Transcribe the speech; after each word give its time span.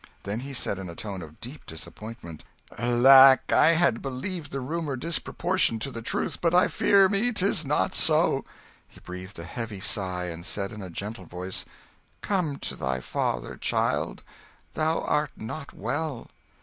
Then 0.23 0.39
he 0.39 0.55
said 0.55 0.79
in 0.79 0.89
a 0.89 0.95
tone 0.95 1.21
of 1.21 1.39
deep 1.41 1.63
disappointment 1.67 2.43
"Alack, 2.75 3.53
I 3.53 3.73
had 3.73 4.01
believed 4.01 4.51
the 4.51 4.59
rumour 4.59 4.95
disproportioned 4.95 5.79
to 5.83 5.91
the 5.91 6.01
truth; 6.01 6.41
but 6.41 6.55
I 6.55 6.69
fear 6.69 7.07
me 7.07 7.31
'tis 7.31 7.63
not 7.63 7.93
so." 7.93 8.43
He 8.87 8.99
breathed 8.99 9.37
a 9.37 9.43
heavy 9.43 9.79
sigh, 9.79 10.23
and 10.25 10.43
said 10.43 10.71
in 10.71 10.81
a 10.81 10.89
gentle 10.89 11.25
voice, 11.27 11.65
"Come 12.21 12.57
to 12.61 12.75
thy 12.75 12.99
father, 12.99 13.57
child: 13.57 14.23
thou 14.73 15.01
art 15.01 15.33
not 15.37 15.71
well." 15.71 16.31